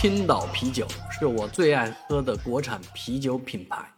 [0.00, 3.92] 青岛啤酒是我最爱喝的国产啤酒品牌，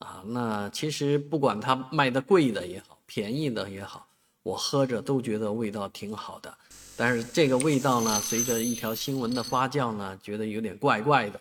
[0.00, 4.08] 啊，那其实不管它卖的贵的也好，便宜的也好，
[4.42, 6.52] 我喝着都觉得味道挺好的。
[6.96, 11.40] 但是这个味道呢，随着一条新闻的发酵呢，觉得有点怪怪的。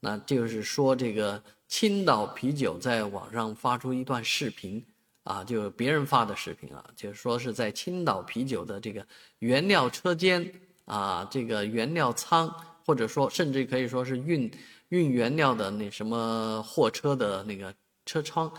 [0.00, 4.84] 那就是说，这个青岛啤酒在网上发出一段视频，
[5.22, 9.02] 啊，就别人发的视频啊，就是说是在青岛啤酒的这个
[9.38, 10.52] 原料车间
[10.84, 12.54] 啊，这个原料仓，
[12.88, 14.50] 或者说甚至可以说是运
[14.88, 17.74] 运原料的那什么货车的那个
[18.06, 18.50] 车窗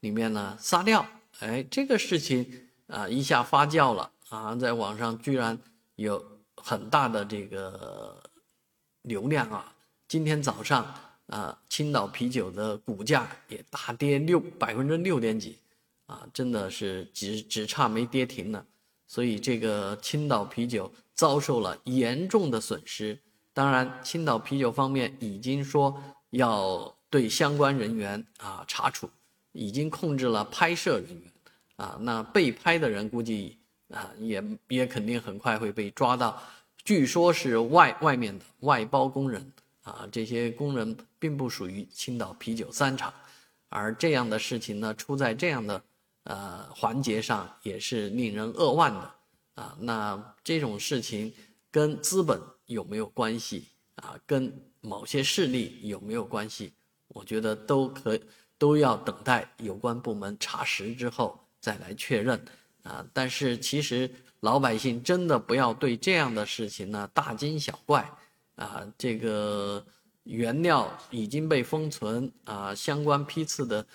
[0.00, 1.02] 里面呢撒尿，
[1.38, 5.58] 哎，这个事情啊一下发酵了啊，在网上居然
[5.96, 6.22] 有
[6.56, 8.22] 很大的这个
[9.04, 9.74] 流量啊。
[10.06, 10.94] 今天早上
[11.28, 15.56] 啊，青岛啤酒的股价也大跌六百分之六点几，
[16.04, 18.62] 啊，真的是只只差没跌停了。
[19.06, 23.18] 所以这个青岛啤酒遭受了严重的损失。
[23.58, 29.10] 当然，青岛啤酒方面已经说要对相关人员啊查处，
[29.50, 31.32] 已经控制了拍摄人员，
[31.74, 33.58] 啊，那被拍的人估计
[33.92, 36.40] 啊也也肯定很快会被抓到。
[36.84, 39.52] 据说是外外面的外包工人。
[39.82, 43.10] 啊，这些工人并不属于青岛啤酒三厂，
[43.70, 45.82] 而这样的事情呢，出在这样的
[46.24, 49.14] 呃环节上，也是令人扼腕的
[49.54, 49.74] 啊。
[49.80, 51.32] 那这种事情
[51.70, 53.66] 跟资本有没有关系
[53.96, 54.16] 啊？
[54.24, 56.72] 跟某些势力有没有关系？
[57.08, 58.18] 我觉得都可
[58.56, 62.40] 都要等待有关部门查实之后再来确认
[62.82, 63.04] 啊。
[63.12, 64.08] 但是其实
[64.40, 68.08] 老百姓真的不要对这样的事情呢大惊小怪。
[68.54, 69.86] 啊，这个
[70.24, 73.86] 原料已经被封存啊，相关批次的，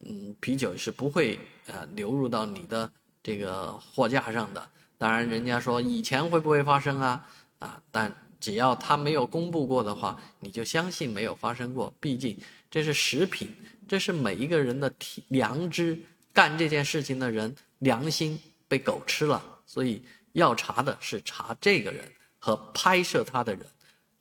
[0.00, 2.90] 嗯，啤酒是不会呃流入到你的
[3.22, 4.68] 这个货架上的。
[4.98, 7.24] 当然，人家说以前会不会发生啊？
[7.58, 11.92] 啊，但只要他没有公布过的话，你就相信没有发生过。
[12.00, 12.38] 毕竟
[12.70, 13.54] 这是食品，
[13.86, 15.98] 这是每一个人的体良知，
[16.32, 20.02] 干这件事情的人良心被狗吃了，所以
[20.32, 22.04] 要查的是查这个人
[22.38, 23.66] 和拍摄他的人。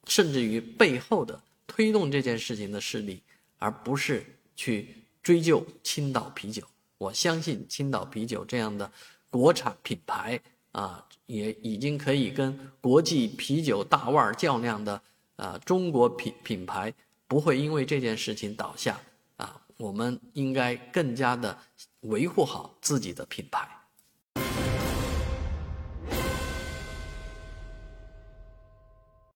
[0.08, 1.38] 甚至于背后的
[1.68, 3.22] 推动这件事情的势力，
[3.58, 6.64] 而不是去追究青岛啤酒。
[6.98, 8.90] 我相信青岛啤酒这样的
[9.30, 10.40] 国产品牌
[10.78, 15.02] 啊，也已经可以跟国际啤酒大腕较量的
[15.36, 16.94] 啊中国品品牌，
[17.28, 19.00] 不会因为这件事情倒下
[19.38, 19.60] 啊。
[19.78, 21.58] 我们应该更加的
[22.02, 23.68] 维护好自己的品牌。